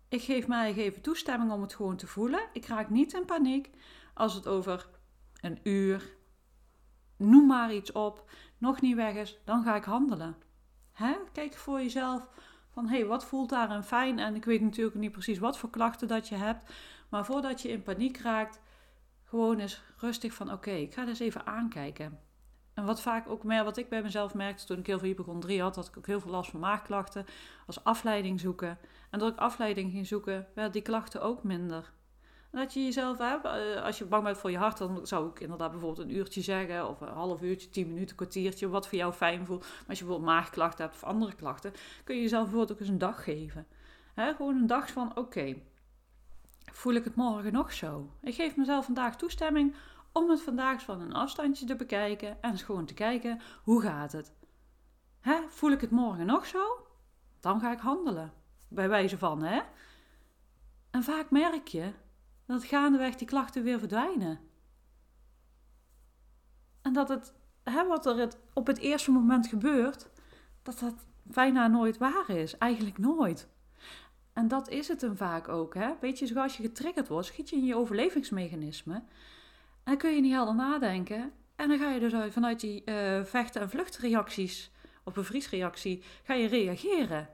Ik 0.09 0.21
geef 0.21 0.47
mij 0.47 0.73
even 0.73 1.01
toestemming 1.01 1.51
om 1.51 1.61
het 1.61 1.75
gewoon 1.75 1.95
te 1.95 2.07
voelen. 2.07 2.49
Ik 2.53 2.65
raak 2.65 2.89
niet 2.89 3.13
in 3.13 3.25
paniek 3.25 3.69
als 4.13 4.33
het 4.33 4.47
over 4.47 4.89
een 5.41 5.59
uur, 5.63 6.15
noem 7.17 7.47
maar 7.47 7.73
iets 7.73 7.91
op, 7.91 8.31
nog 8.57 8.81
niet 8.81 8.95
weg 8.95 9.15
is, 9.15 9.39
dan 9.45 9.63
ga 9.63 9.75
ik 9.75 9.83
handelen. 9.83 10.35
Kijk 11.31 11.53
voor 11.53 11.79
jezelf 11.79 12.29
van 12.69 12.87
hé, 12.87 12.97
hey, 12.97 13.05
wat 13.05 13.25
voelt 13.25 13.49
daar 13.49 13.71
een 13.71 13.83
fijn? 13.83 14.19
En 14.19 14.35
ik 14.35 14.45
weet 14.45 14.61
natuurlijk 14.61 14.97
niet 14.97 15.11
precies 15.11 15.39
wat 15.39 15.57
voor 15.57 15.69
klachten 15.69 16.07
dat 16.07 16.27
je 16.27 16.35
hebt, 16.35 16.73
maar 17.09 17.25
voordat 17.25 17.61
je 17.61 17.69
in 17.69 17.83
paniek 17.83 18.17
raakt, 18.17 18.61
gewoon 19.23 19.59
eens 19.59 19.81
rustig 19.97 20.33
van 20.33 20.51
oké, 20.51 20.71
ik 20.71 20.93
ga 20.93 21.07
eens 21.07 21.19
even 21.19 21.45
aankijken. 21.45 22.19
En 22.79 22.86
wat 22.86 23.01
vaak 23.01 23.29
ook 23.29 23.43
meer, 23.43 23.63
wat 23.63 23.77
ik 23.77 23.89
bij 23.89 24.01
mezelf 24.01 24.33
merkte 24.33 24.65
toen 24.65 24.77
ik 24.77 24.88
heel 24.88 25.00
veel 25.00 25.07
hypochondrie 25.07 25.62
had, 25.62 25.75
dat 25.75 25.88
ik 25.88 25.98
ook 25.98 26.07
heel 26.07 26.19
veel 26.19 26.31
last 26.31 26.51
van 26.51 26.59
maagklachten, 26.59 27.25
als 27.67 27.83
afleiding 27.83 28.39
zoeken. 28.39 28.77
En 29.09 29.19
dat 29.19 29.31
ik 29.31 29.38
afleiding 29.38 29.91
ging 29.91 30.07
zoeken, 30.07 30.48
werden 30.53 30.74
die 30.74 30.81
klachten 30.81 31.21
ook 31.21 31.43
minder. 31.43 31.91
Dat 32.51 32.74
je 32.74 32.83
jezelf 32.83 33.17
hebt, 33.17 33.45
eh, 33.45 33.83
als 33.83 33.98
je 33.98 34.05
bang 34.05 34.24
bent 34.24 34.38
voor 34.38 34.51
je 34.51 34.57
hart, 34.57 34.77
dan 34.77 35.07
zou 35.07 35.29
ik 35.29 35.39
inderdaad 35.39 35.71
bijvoorbeeld 35.71 36.07
een 36.07 36.15
uurtje 36.15 36.41
zeggen, 36.41 36.89
of 36.89 37.01
een 37.01 37.07
half 37.07 37.41
uurtje, 37.41 37.69
tien 37.69 37.88
minuten, 37.88 38.15
kwartiertje, 38.15 38.69
wat 38.69 38.88
voor 38.88 38.98
jou 38.98 39.13
fijn 39.13 39.45
voelt. 39.45 39.62
Maar 39.62 39.86
als 39.88 40.00
je 40.00 40.05
bijvoorbeeld 40.05 40.36
maagklachten 40.36 40.83
hebt 40.86 40.95
of 40.95 41.03
andere 41.03 41.36
klachten, 41.36 41.74
kun 42.03 42.15
je 42.15 42.21
jezelf 42.21 42.43
bijvoorbeeld 42.43 42.71
ook 42.71 42.79
eens 42.79 42.89
een 42.89 42.98
dag 42.98 43.24
geven. 43.24 43.67
Gewoon 44.15 44.55
een 44.55 44.67
dag 44.67 44.91
van, 44.91 45.17
oké, 45.17 45.55
voel 46.71 46.93
ik 46.93 47.03
het 47.03 47.15
morgen 47.15 47.53
nog 47.53 47.74
zo? 47.74 48.09
Ik 48.21 48.36
geef 48.36 48.55
mezelf 48.55 48.86
vandaag 48.86 49.15
toestemming 49.15 49.75
om 50.11 50.29
het 50.29 50.41
vandaag 50.41 50.81
van 50.81 51.01
een 51.01 51.13
afstandje 51.13 51.65
te 51.65 51.75
bekijken 51.75 52.41
en 52.41 52.51
eens 52.51 52.63
gewoon 52.63 52.85
te 52.85 52.93
kijken, 52.93 53.41
hoe 53.63 53.81
gaat 53.81 54.11
het? 54.11 54.33
He, 55.19 55.41
voel 55.47 55.71
ik 55.71 55.81
het 55.81 55.91
morgen 55.91 56.25
nog 56.25 56.45
zo? 56.45 56.87
Dan 57.39 57.59
ga 57.59 57.71
ik 57.71 57.79
handelen. 57.79 58.33
Bij 58.67 58.89
wijze 58.89 59.17
van, 59.17 59.43
hè? 59.43 59.61
En 60.91 61.03
vaak 61.03 61.29
merk 61.29 61.67
je 61.67 61.93
dat 62.45 62.63
gaandeweg 62.63 63.15
die 63.15 63.27
klachten 63.27 63.63
weer 63.63 63.79
verdwijnen. 63.79 64.39
En 66.81 66.93
dat 66.93 67.09
het, 67.09 67.33
hè, 67.63 67.87
wat 67.87 68.05
er 68.05 68.17
het, 68.17 68.37
op 68.53 68.67
het 68.67 68.77
eerste 68.77 69.11
moment 69.11 69.47
gebeurt, 69.47 70.09
dat 70.63 70.79
dat 70.79 71.07
bijna 71.23 71.67
nooit 71.67 71.97
waar 71.97 72.29
is. 72.29 72.57
Eigenlijk 72.57 72.97
nooit. 72.97 73.47
En 74.33 74.47
dat 74.47 74.69
is 74.69 74.87
het 74.87 74.99
dan 74.99 75.17
vaak 75.17 75.47
ook. 75.47 75.73
Hè? 75.73 75.93
Weet 76.01 76.19
je, 76.19 76.27
zoals 76.27 76.57
je 76.57 76.63
getriggerd 76.63 77.07
wordt, 77.07 77.27
schiet 77.27 77.49
je 77.49 77.55
in 77.55 77.65
je 77.65 77.75
overlevingsmechanisme. 77.75 79.03
Dan 79.89 79.98
kun 79.98 80.15
je 80.15 80.22
niet 80.22 80.31
helder 80.31 80.55
nadenken. 80.55 81.31
En 81.55 81.67
dan 81.67 81.77
ga 81.77 81.89
je 81.89 82.00
dus 82.00 82.34
vanuit 82.34 82.60
die 82.60 82.81
uh, 82.86 83.24
vechten- 83.24 83.62
en 83.62 83.69
vluchtreacties, 83.69 84.72
of 85.03 85.13
bevriesreactie, 85.13 86.03
ga 86.24 86.34
je 86.34 86.48
reageren. 86.48 87.29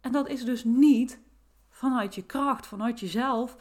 En 0.00 0.12
dat 0.12 0.28
is 0.28 0.44
dus 0.44 0.64
niet 0.64 1.20
vanuit 1.70 2.14
je 2.14 2.22
kracht, 2.22 2.66
vanuit 2.66 3.00
jezelf. 3.00 3.56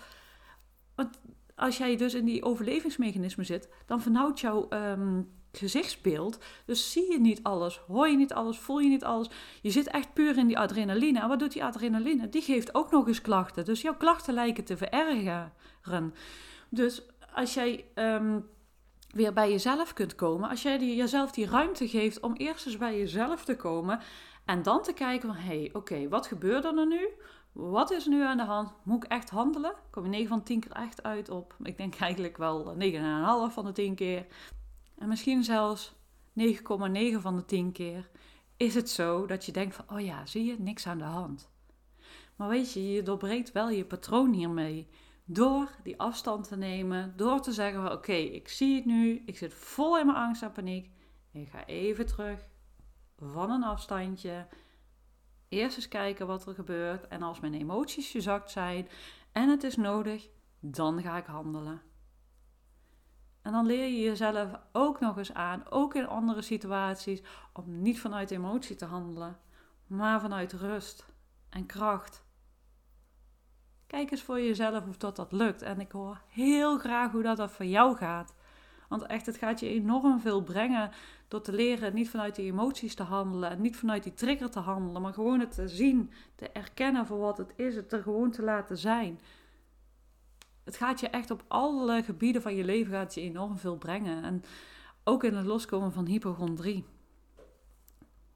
Want 0.96 1.20
als 1.56 1.78
jij 1.78 1.96
dus 1.96 2.14
in 2.14 2.26
die 2.26 2.44
overlevingsmechanisme 2.44 3.44
zit, 3.44 3.70
dan 3.86 4.02
vernauwt 4.02 4.40
jouw 4.40 4.68
um, 4.70 5.32
gezichtsbeeld. 5.52 6.44
Dus 6.66 6.92
zie 6.92 7.12
je 7.12 7.20
niet 7.20 7.44
alles, 7.44 7.78
hoor 7.78 8.08
je 8.08 8.18
niet 8.18 8.34
alles, 8.34 8.58
voel 8.58 8.80
je 8.80 8.90
niet 8.90 9.04
alles. 9.04 9.30
Je 9.62 9.72
zit 9.72 9.88
echt 9.88 10.14
puur 10.14 10.38
in 10.38 10.48
die 10.48 10.60
adrenaline. 10.60 11.20
En 11.20 11.28
wat 11.28 11.40
doet 11.40 11.54
die 11.54 11.64
adrenaline? 11.64 12.30
Die 12.30 12.42
geeft 12.42 12.76
ook 12.76 12.92
nog 12.92 13.08
eens 13.08 13.22
klachten. 13.22 13.66
Dus 13.66 13.82
jouw 13.82 13.98
klachten 13.98 14.34
lijken 14.34 14.64
te 14.64 14.78
verergeren. 14.78 16.14
Dus 16.70 17.02
als 17.34 17.54
jij 17.54 17.86
um, 17.96 18.50
weer 19.10 19.34
bij 19.34 19.52
jezelf 19.52 19.94
kunt 19.94 20.16
komen, 20.16 20.50
als 20.50 20.62
jij 20.62 20.96
jezelf 20.96 21.32
die 21.32 21.46
ruimte 21.46 21.88
geeft 21.88 22.20
om 22.20 22.34
eerst 22.34 22.66
eens 22.66 22.78
bij 22.78 22.98
jezelf 22.98 23.46
te 23.46 23.56
komen 23.56 24.00
en 24.46 24.62
dan 24.62 24.82
te 24.82 24.94
kijken 24.94 25.28
van, 25.34 25.38
hé, 25.38 25.60
hey, 25.60 25.70
oké, 25.74 26.08
wat 26.10 26.28
gebeurt 26.28 26.66
er 26.66 26.88
nu? 26.88 27.08
Wat 27.52 27.92
is 27.92 28.06
nu 28.06 28.24
aan 28.24 28.38
de 28.38 28.44
hand? 28.44 28.74
Moet 28.84 29.04
ik 29.04 29.12
echt 29.12 29.30
handelen? 29.30 29.74
Kom 29.90 30.04
je 30.04 30.10
9 30.10 30.28
van 30.28 30.44
10 30.44 30.60
keer 30.60 30.72
echt 30.72 31.04
uit 31.04 31.30
op, 31.30 31.56
ik 31.63 31.78
denk 31.78 31.96
eigenlijk 31.96 32.38
wel 32.38 32.75
9,5 33.50 33.54
van 33.54 33.66
de 33.66 33.72
10 33.72 33.96
keer. 33.96 34.25
En 34.98 35.08
misschien 35.08 35.44
zelfs 35.44 35.94
9,9 36.40 36.46
van 37.20 37.36
de 37.36 37.46
10 37.46 37.72
keer 37.72 38.10
is 38.58 38.75
het 38.75 38.90
zo 38.90 39.25
dat 39.25 39.46
je 39.46 39.52
denkt 39.52 39.75
van, 39.75 39.86
oh 39.90 40.00
ja, 40.00 40.25
zie 40.25 40.46
je, 40.46 40.56
niks 40.60 40.88
aan 40.88 40.98
de 40.98 41.04
hand. 41.04 41.52
Maar 42.36 42.50
weet 42.50 42.74
je, 42.74 42.92
je 42.92 43.04
doorbreekt 43.04 43.52
wel 43.52 43.70
je 43.70 43.86
patroon 43.86 44.34
hiermee. 44.34 44.88
Door 45.25 45.70
die 45.84 46.00
afstand 46.00 46.48
te 46.48 46.56
nemen, 46.58 47.13
door 47.18 47.42
te 47.42 47.51
zeggen: 47.51 47.92
Oké, 47.92 48.13
ik 48.13 48.50
zie 48.50 48.75
het 48.75 48.86
nu, 48.86 49.24
ik 49.25 49.38
zit 49.38 49.53
vol 49.53 50.00
in 50.00 50.06
mijn 50.06 50.18
angst 50.18 50.42
en 50.42 50.51
paniek. 50.51 50.92
Ik 51.32 51.50
ga 51.50 51.65
even 51.65 52.06
terug 52.06 52.48
van 53.18 53.51
een 53.51 53.63
afstandje. 53.63 54.48
Eerst 55.50 55.75
eens 55.75 55.88
kijken 55.88 56.27
wat 56.27 56.46
er 56.46 56.53
gebeurt. 56.53 57.08
En 57.08 57.22
als 57.22 57.39
mijn 57.39 57.53
emoties 57.53 58.12
gezakt 58.12 58.51
zijn 58.51 58.88
en 59.32 59.50
het 59.50 59.63
is 59.63 59.75
nodig, 59.75 60.30
dan 60.60 61.01
ga 61.01 61.18
ik 61.18 61.25
handelen. 61.25 61.82
En 63.42 63.51
dan 63.51 63.65
leer 63.65 63.88
je 63.88 64.01
jezelf 64.01 64.51
ook 64.72 65.00
nog 65.00 65.18
eens 65.18 65.34
aan, 65.34 65.70
ook 65.70 65.96
in 65.96 66.08
andere 66.08 66.42
situaties, 66.42 67.22
om 67.53 67.82
niet 67.82 68.00
vanuit 68.00 68.32
emotie 68.32 68.75
te 68.75 68.86
handelen, 68.86 69.39
maar 69.88 70.22
vanuit 70.22 70.53
rust 70.53 71.06
en 71.50 71.65
kracht. 71.65 72.25
Kijk 73.94 74.12
eens 74.12 74.22
voor 74.22 74.42
jezelf 74.42 74.88
of 74.88 74.98
dat, 74.98 75.16
dat 75.16 75.32
lukt. 75.32 75.62
En 75.62 75.80
ik 75.80 75.92
hoor 75.92 76.22
heel 76.28 76.78
graag 76.78 77.12
hoe 77.12 77.24
dat, 77.24 77.38
dat 77.38 77.52
voor 77.52 77.66
jou 77.66 77.96
gaat. 77.96 78.36
Want 78.90 79.06
echt, 79.06 79.26
het 79.26 79.38
gaat 79.38 79.60
je 79.60 79.70
enorm 79.70 80.20
veel 80.20 80.42
brengen 80.44 80.92
door 81.28 81.42
te 81.42 81.54
leren 81.54 81.94
niet 81.94 82.10
vanuit 82.10 82.36
die 82.36 82.46
emoties 82.46 82.96
te 82.96 83.04
handelen 83.04 83.50
en 83.50 83.62
niet 83.62 83.78
vanuit 83.78 84.04
die 84.04 84.14
trigger 84.14 84.50
te 84.50 84.60
handelen, 84.60 85.02
maar 85.02 85.14
gewoon 85.14 85.40
het 85.40 85.52
te 85.52 85.68
zien, 85.68 86.12
te 86.36 86.50
erkennen 86.50 87.06
voor 87.06 87.20
wat 87.20 87.38
het 87.38 87.54
is, 87.56 87.76
het 87.76 87.94
er 87.94 88.02
gewoon 88.02 88.32
te 88.32 88.44
laten 88.44 88.78
zijn 88.78 89.20
het 90.64 90.78
gaat 90.78 91.00
je 91.00 91.08
echt 91.08 91.32
op 91.32 91.44
alle 91.48 92.04
gebieden 92.04 92.42
van 92.42 92.56
je 92.56 92.64
leven 92.64 92.94
gaat 92.94 93.14
je 93.14 93.22
enorm 93.22 93.58
veel 93.58 93.78
brengen. 93.78 94.24
En 94.24 94.44
ook 95.04 95.24
in 95.24 95.36
het 95.36 95.46
loskomen 95.46 95.92
van 95.92 96.06
hypochondrie. 96.06 96.86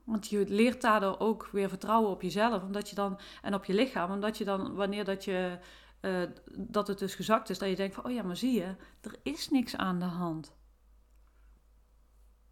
Want 0.07 0.27
je 0.27 0.45
leert 0.47 0.81
daardoor 0.81 1.19
ook 1.19 1.49
weer 1.51 1.69
vertrouwen 1.69 2.11
op 2.11 2.21
jezelf 2.21 2.63
omdat 2.63 2.89
je 2.89 2.95
dan, 2.95 3.19
en 3.41 3.53
op 3.53 3.65
je 3.65 3.73
lichaam. 3.73 4.11
Omdat 4.11 4.37
je 4.37 4.45
dan, 4.45 4.75
wanneer 4.75 5.05
dat, 5.05 5.25
je, 5.25 5.59
uh, 6.01 6.23
dat 6.57 6.87
het 6.87 6.99
dus 6.99 7.15
gezakt 7.15 7.49
is, 7.49 7.59
dat 7.59 7.69
je 7.69 7.75
denkt 7.75 7.95
van, 7.95 8.05
oh 8.05 8.11
ja, 8.11 8.23
maar 8.23 8.35
zie 8.35 8.53
je, 8.53 8.75
er 9.01 9.19
is 9.23 9.49
niks 9.49 9.75
aan 9.75 9.99
de 9.99 10.05
hand. 10.05 10.55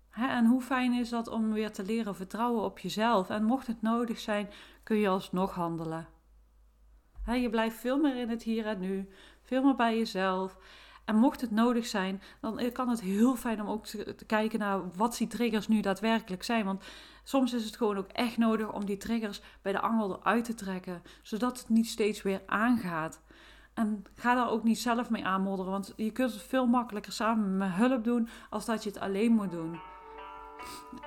Hè? 0.10 0.28
En 0.28 0.46
hoe 0.46 0.62
fijn 0.62 0.94
is 0.94 1.10
dat 1.10 1.28
om 1.28 1.54
weer 1.54 1.72
te 1.72 1.84
leren 1.84 2.16
vertrouwen 2.16 2.64
op 2.64 2.80
jezelf. 2.80 3.30
En 3.30 3.44
mocht 3.44 3.68
het 3.68 3.82
nodig 3.82 4.20
zijn, 4.20 4.50
kun 4.84 4.98
je 4.98 5.08
alsnog 5.08 5.54
handelen. 5.54 6.08
Hè, 7.24 7.34
je 7.34 7.50
blijft 7.50 7.78
veel 7.78 7.98
meer 7.98 8.18
in 8.18 8.30
het 8.30 8.44
hier 8.44 8.66
en 8.66 8.80
nu. 8.80 9.10
Veel 9.42 9.64
meer 9.64 9.76
bij 9.76 9.98
jezelf. 9.98 10.58
En 11.06 11.16
mocht 11.16 11.42
het 11.42 11.52
nodig 11.52 11.86
zijn, 11.86 12.22
dan 12.42 12.72
kan 12.72 12.90
het 12.90 13.02
heel 13.02 13.36
fijn 13.36 13.62
om 13.62 13.68
ook 13.68 13.86
te, 13.86 14.16
kijken 14.26 14.60
naar 14.60 14.92
wat 14.92 15.18
die 15.18 15.28
triggers 15.28 15.68
nu 15.68 15.82
daadwerkelijk 15.82 16.44
zijn. 16.44 16.66
Want 16.66 16.84
soms 17.25 17.53
is 17.53 17.65
het 17.65 17.77
gewoon 17.77 17.98
ook 17.98 18.08
echt 18.08 18.38
nodig 18.38 18.74
om 18.74 18.86
die 18.86 18.98
triggers 18.98 19.41
bij 19.62 19.72
de 19.72 19.79
angel 19.79 20.20
eruit 20.20 20.46
te 20.46 20.53
trekken, 20.53 21.01
zodat 21.22 21.60
het 21.60 21.70
niet 21.70 21.88
steeds 21.88 22.22
weer 22.22 22.41
aangaat. 22.46 23.22
En 23.74 24.03
ga 24.15 24.36
daar 24.36 24.50
ook 24.50 24.63
niet 24.63 24.79
zelf 24.79 25.10
mee 25.10 25.25
aanmodderen, 25.25 25.72
want 25.72 25.94
je 25.96 26.12
kunt 26.12 26.34
het 26.34 26.41
veel 26.41 26.65
makkelijker 26.65 27.12
samen 27.12 27.58
met 27.58 27.72
hulp 27.72 28.03
doen 28.03 28.27
als 28.50 28.65
dat 28.65 28.84
je 28.84 28.89
het 28.89 29.00
alleen 29.00 29.32
moet 29.32 29.51
doen. 29.51 29.79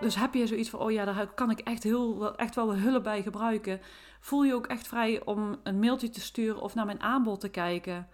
Dus 0.01 0.15
heb 0.15 0.35
je 0.35 0.47
zoiets 0.47 0.71
van, 0.71 0.81
oh 0.81 0.91
ja, 0.91 1.05
daar 1.05 1.27
kan 1.35 1.51
ik 1.51 1.61
echt, 1.61 1.83
heel, 1.83 2.37
echt 2.37 2.55
wel 2.55 2.75
hulp 2.75 3.03
bij 3.03 3.23
gebruiken. 3.23 3.81
Voel 4.21 4.45
je 4.45 4.55
ook 4.55 4.67
echt 4.67 4.89
vrij 4.89 5.25
om 5.25 5.57
een 5.63 5.79
mailtje 5.79 6.11
te 6.11 6.21
sturen 6.21 6.61
of 6.61 6.75
naar 6.75 6.87
mijn 6.87 7.03
aanbod 7.03 7.41
te 7.41 7.49
kijken 7.49 8.09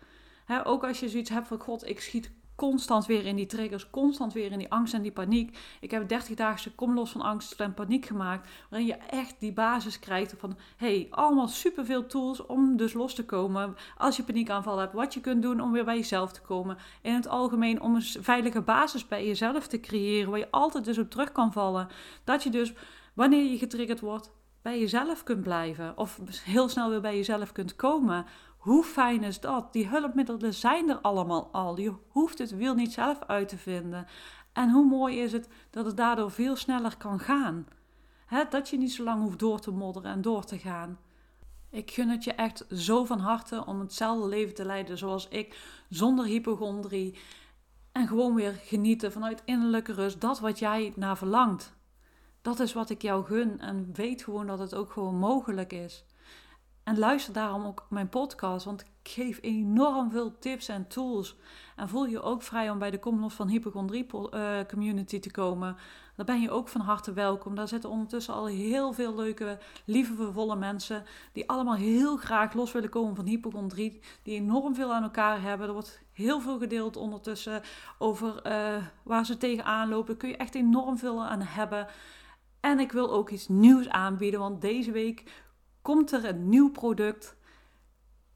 ook 0.64 0.84
als 0.84 1.00
je 1.00 1.08
zoiets 1.08 1.30
hebt 1.30 1.46
van 1.46 1.61
God, 1.61 1.88
ik 1.88 2.00
schiet 2.00 2.30
constant 2.56 3.06
weer 3.06 3.26
in 3.26 3.37
die 3.37 3.46
triggers, 3.46 3.90
constant 3.90 4.32
weer 4.32 4.52
in 4.52 4.58
die 4.58 4.70
angst 4.70 4.94
en 4.94 5.02
die 5.02 5.12
paniek. 5.12 5.58
Ik 5.80 5.90
heb 5.90 6.08
30 6.08 6.34
dagen 6.34 6.75
kom 6.75 6.94
los 6.94 7.11
van 7.11 7.20
angst 7.20 7.61
en 7.61 7.75
paniek 7.75 8.06
gemaakt, 8.06 8.50
waarin 8.70 8.88
je 8.88 8.94
echt 8.94 9.34
die 9.38 9.52
basis 9.52 9.99
krijgt 9.99 10.34
van, 10.38 10.56
hey, 10.76 11.06
allemaal 11.11 11.49
superveel 11.49 12.06
tools 12.06 12.46
om 12.46 12.76
dus 12.76 12.92
los 12.92 13.14
te 13.14 13.25
komen 13.25 13.76
als 13.96 14.16
je 14.16 14.23
paniekaanval 14.23 14.78
hebt, 14.78 14.92
wat 14.92 15.14
je 15.14 15.20
kunt 15.20 15.42
doen 15.42 15.61
om 15.61 15.73
weer 15.73 15.84
bij 15.84 15.96
jezelf 15.96 16.32
te 16.32 16.40
komen. 16.40 16.76
In 17.02 17.14
het 17.14 17.28
algemeen 17.28 17.80
om 17.80 17.94
een 17.94 18.02
veilige 18.02 18.61
basis 18.61 19.08
bij 19.08 19.26
jezelf 19.26 19.66
te 19.66 19.80
creëren, 19.80 20.30
waar 20.30 20.38
je 20.38 20.50
altijd 20.50 20.84
dus 20.84 20.99
op 20.99 21.11
terug 21.11 21.32
kan 21.32 21.52
vallen. 21.52 21.88
Dat 22.25 22.42
je 22.42 22.50
dus, 22.50 22.73
wanneer 23.14 23.50
je 23.50 23.58
getriggerd 23.58 24.00
wordt, 24.00 24.30
bij 24.62 24.80
jezelf 24.80 25.23
kunt 25.23 25.42
blijven 25.42 25.99
of 25.99 26.20
heel 26.44 26.68
snel 26.68 26.90
weer 26.90 27.00
bij 27.00 27.16
jezelf 27.16 27.52
kunt 27.52 27.76
komen. 27.76 28.26
Hoe 28.64 28.85
fijn 28.85 29.23
is 29.23 29.40
dat? 29.40 29.73
Die 29.73 29.88
hulpmiddelen 29.88 30.54
zijn 30.54 30.88
er 30.88 30.99
allemaal 30.99 31.49
al. 31.52 31.78
Je 31.80 31.94
hoeft 32.09 32.38
het 32.38 32.56
wiel 32.56 32.75
niet 32.75 32.92
zelf 32.92 33.18
uit 33.26 33.49
te 33.49 33.59
vinden. 33.59 34.06
En 34.52 34.71
hoe 34.71 34.87
mooi 34.87 35.21
is 35.21 35.33
het 35.33 35.49
dat 35.71 35.85
het 35.85 35.97
daardoor 35.97 36.30
veel 36.30 36.56
sneller 36.56 36.97
kan 36.97 37.21
gaan. 37.21 37.66
dat 38.50 38.68
je 38.68 38.78
niet 38.78 38.92
zo 38.92 39.04
lang 39.04 39.23
hoeft 39.23 39.38
door 39.38 39.61
te 39.61 39.71
modderen 39.71 40.11
en 40.11 40.23
door 40.23 40.44
te 40.44 40.59
gaan. 40.59 40.99
Ik 41.71 41.90
gun 41.90 42.09
het 42.09 42.25
je 42.25 42.33
echt 42.33 42.66
zo 42.71 43.04
van 43.04 43.18
harte 43.18 43.66
om 43.66 43.80
hetzelfde 43.80 44.28
leven 44.28 44.54
te 44.54 44.64
leiden 44.64 44.99
zoals 44.99 45.28
ik, 45.28 45.59
zonder 45.88 46.25
hypochondrie. 46.25 47.18
En 47.92 48.06
gewoon 48.06 48.35
weer 48.35 48.52
genieten 48.52 49.12
vanuit 49.12 49.42
innerlijke 49.44 49.92
rust, 49.92 50.21
dat 50.21 50.40
wat 50.40 50.59
jij 50.59 50.92
naar 50.97 51.16
verlangt. 51.16 51.75
Dat 52.42 52.61
is 52.61 52.73
wat 52.73 52.90
ik 52.90 53.02
jou 53.02 53.25
gun 53.25 53.61
en 53.61 53.90
weet 53.92 54.23
gewoon 54.23 54.47
dat 54.47 54.59
het 54.59 54.75
ook 54.75 54.92
gewoon 54.92 55.16
mogelijk 55.16 55.73
is. 55.73 56.04
En 56.85 56.99
luister 56.99 57.33
daarom 57.33 57.64
ook 57.64 57.87
mijn 57.88 58.09
podcast, 58.09 58.64
want 58.64 58.81
ik 58.81 59.11
geef 59.12 59.38
enorm 59.43 60.11
veel 60.11 60.38
tips 60.38 60.69
en 60.69 60.88
tools. 60.88 61.37
En 61.76 61.88
voel 61.88 62.07
je 62.07 62.23
ook 62.23 62.43
vrij 62.43 62.71
om 62.71 62.79
bij 62.79 62.91
de 62.91 62.99
Los 63.03 63.35
van 63.35 63.49
Hypochondrie 63.49 64.07
uh, 64.12 64.59
community 64.69 65.21
te 65.21 65.31
komen. 65.31 65.76
Daar 66.17 66.26
ben 66.26 66.41
je 66.41 66.50
ook 66.50 66.69
van 66.69 66.81
harte 66.81 67.12
welkom. 67.12 67.55
Daar 67.55 67.69
zitten 67.69 67.91
ondertussen 67.91 68.35
al 68.35 68.47
heel 68.47 68.93
veel 68.93 69.14
leuke, 69.14 69.59
liefdevolle 69.85 70.57
mensen. 70.57 71.05
Die 71.33 71.49
allemaal 71.49 71.75
heel 71.75 72.17
graag 72.17 72.53
los 72.53 72.73
willen 72.73 72.91
komen 72.91 73.17
van 73.17 73.26
hypochondrie. 73.26 74.00
Die 74.23 74.35
enorm 74.35 74.75
veel 74.75 74.95
aan 74.95 75.03
elkaar 75.03 75.43
hebben. 75.43 75.67
Er 75.67 75.73
wordt 75.73 76.03
heel 76.12 76.41
veel 76.41 76.59
gedeeld 76.59 76.97
ondertussen 76.97 77.62
over 77.99 78.47
uh, 78.47 78.85
waar 79.03 79.26
ze 79.26 79.37
tegenaan 79.37 79.88
lopen. 79.88 80.17
Kun 80.17 80.29
je 80.29 80.37
echt 80.37 80.55
enorm 80.55 80.99
veel 80.99 81.25
aan 81.25 81.41
hebben. 81.41 81.87
En 82.61 82.79
ik 82.79 82.93
wil 82.93 83.12
ook 83.12 83.31
iets 83.31 83.49
nieuws 83.49 83.88
aanbieden. 83.88 84.41
Want 84.41 84.61
deze 84.61 84.91
week 84.91 85.45
komt 85.85 86.12
er 86.12 86.25
een 86.25 86.49
nieuw 86.49 86.71
product 86.71 87.37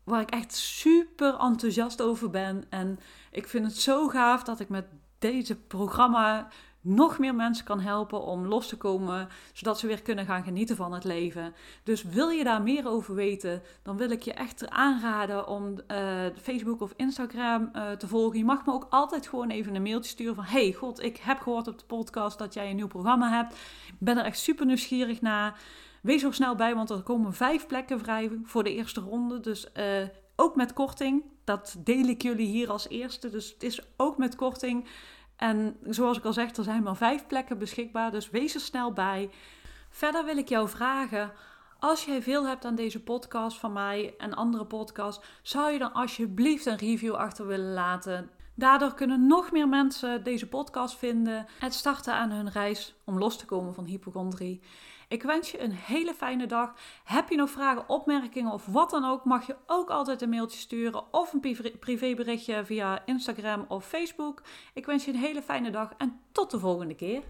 waar 0.04 0.20
ik 0.20 0.30
echt 0.30 0.54
super 0.54 1.38
enthousiast 1.38 2.02
over 2.02 2.30
ben. 2.30 2.64
En 2.68 2.98
ik 3.30 3.48
vind 3.48 3.64
het 3.66 3.76
zo 3.76 4.08
gaaf 4.08 4.42
dat 4.42 4.60
ik 4.60 4.68
met 4.68 4.86
deze 5.18 5.56
programma 5.56 6.48
nog 6.88 7.18
meer 7.18 7.34
mensen 7.34 7.64
kan 7.64 7.80
helpen 7.80 8.22
om 8.22 8.46
los 8.46 8.68
te 8.68 8.76
komen, 8.76 9.28
zodat 9.52 9.78
ze 9.78 9.86
weer 9.86 10.02
kunnen 10.02 10.26
gaan 10.26 10.42
genieten 10.42 10.76
van 10.76 10.92
het 10.92 11.04
leven. 11.04 11.54
Dus 11.82 12.02
wil 12.02 12.28
je 12.28 12.44
daar 12.44 12.62
meer 12.62 12.88
over 12.88 13.14
weten, 13.14 13.62
dan 13.82 13.96
wil 13.96 14.10
ik 14.10 14.22
je 14.22 14.32
echt 14.32 14.70
aanraden 14.70 15.48
om 15.48 15.80
uh, 15.88 15.98
Facebook 16.42 16.80
of 16.80 16.92
Instagram 16.96 17.70
uh, 17.72 17.90
te 17.90 18.08
volgen. 18.08 18.38
Je 18.38 18.44
mag 18.44 18.66
me 18.66 18.72
ook 18.72 18.86
altijd 18.90 19.28
gewoon 19.28 19.50
even 19.50 19.74
een 19.74 19.82
mailtje 19.82 20.10
sturen 20.10 20.34
van: 20.34 20.44
Hey, 20.44 20.72
God, 20.72 21.02
ik 21.02 21.16
heb 21.16 21.40
gehoord 21.40 21.68
op 21.68 21.78
de 21.78 21.84
podcast 21.84 22.38
dat 22.38 22.54
jij 22.54 22.70
een 22.70 22.76
nieuw 22.76 22.86
programma 22.86 23.30
hebt. 23.30 23.52
Ik 23.86 23.94
ben 23.98 24.18
er 24.18 24.24
echt 24.24 24.38
super 24.38 24.66
nieuwsgierig 24.66 25.20
naar. 25.20 25.60
Wees 26.02 26.22
er 26.22 26.34
snel 26.34 26.54
bij, 26.54 26.74
want 26.74 26.90
er 26.90 27.02
komen 27.02 27.34
vijf 27.34 27.66
plekken 27.66 27.98
vrij 27.98 28.30
voor 28.44 28.64
de 28.64 28.74
eerste 28.74 29.00
ronde. 29.00 29.40
Dus 29.40 29.68
uh, 29.76 29.84
ook 30.36 30.56
met 30.56 30.72
korting. 30.72 31.24
Dat 31.44 31.76
deel 31.78 32.04
ik 32.04 32.22
jullie 32.22 32.46
hier 32.46 32.70
als 32.70 32.88
eerste. 32.88 33.30
Dus 33.30 33.52
het 33.52 33.62
is 33.62 33.80
ook 33.96 34.18
met 34.18 34.36
korting. 34.36 34.86
En 35.38 35.76
zoals 35.84 36.18
ik 36.18 36.24
al 36.24 36.32
zeg, 36.32 36.56
er 36.56 36.64
zijn 36.64 36.82
maar 36.82 36.96
vijf 36.96 37.26
plekken 37.26 37.58
beschikbaar, 37.58 38.10
dus 38.10 38.30
wees 38.30 38.54
er 38.54 38.60
snel 38.60 38.92
bij. 38.92 39.30
Verder 39.90 40.24
wil 40.24 40.36
ik 40.36 40.48
jou 40.48 40.68
vragen, 40.68 41.32
als 41.78 42.04
jij 42.04 42.22
veel 42.22 42.46
hebt 42.46 42.64
aan 42.64 42.74
deze 42.74 43.02
podcast 43.02 43.58
van 43.58 43.72
mij 43.72 44.14
en 44.18 44.34
andere 44.34 44.64
podcasts, 44.64 45.24
zou 45.42 45.72
je 45.72 45.78
dan 45.78 45.92
alsjeblieft 45.92 46.66
een 46.66 46.76
review 46.76 47.14
achter 47.14 47.46
willen 47.46 47.72
laten? 47.72 48.30
Daardoor 48.58 48.94
kunnen 48.94 49.26
nog 49.26 49.52
meer 49.52 49.68
mensen 49.68 50.24
deze 50.24 50.48
podcast 50.48 50.96
vinden 50.98 51.46
en 51.60 51.72
starten 51.72 52.14
aan 52.14 52.30
hun 52.30 52.50
reis 52.50 52.94
om 53.04 53.18
los 53.18 53.38
te 53.38 53.44
komen 53.44 53.74
van 53.74 53.84
hypochondrie. 53.84 54.60
Ik 55.08 55.22
wens 55.22 55.50
je 55.50 55.60
een 55.60 55.72
hele 55.72 56.14
fijne 56.14 56.46
dag. 56.46 56.74
Heb 57.04 57.28
je 57.28 57.36
nog 57.36 57.50
vragen, 57.50 57.88
opmerkingen 57.88 58.52
of 58.52 58.66
wat 58.66 58.90
dan 58.90 59.04
ook, 59.04 59.24
mag 59.24 59.46
je 59.46 59.56
ook 59.66 59.90
altijd 59.90 60.22
een 60.22 60.28
mailtje 60.28 60.58
sturen 60.58 61.12
of 61.12 61.32
een 61.32 61.56
privéberichtje 61.80 62.64
via 62.64 63.02
Instagram 63.06 63.64
of 63.68 63.86
Facebook. 63.86 64.42
Ik 64.74 64.86
wens 64.86 65.04
je 65.04 65.12
een 65.12 65.18
hele 65.18 65.42
fijne 65.42 65.70
dag 65.70 65.92
en 65.98 66.20
tot 66.32 66.50
de 66.50 66.58
volgende 66.58 66.94
keer. 66.94 67.22